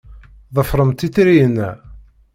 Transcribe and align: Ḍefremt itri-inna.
Ḍefremt 0.55 1.05
itri-inna. 1.07 1.69